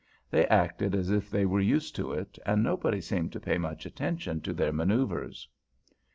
They 0.31 0.47
acted 0.47 0.95
as 0.95 1.11
if 1.11 1.29
they 1.29 1.45
were 1.45 1.59
used 1.59 1.95
to 1.97 2.11
it, 2.11 2.39
and 2.43 2.63
nobody 2.63 3.01
seemed 3.01 3.31
to 3.33 3.39
pay 3.39 3.59
much 3.59 3.85
attention 3.85 4.41
to 4.41 4.51
their 4.51 4.73
manoeuvres. 4.73 5.47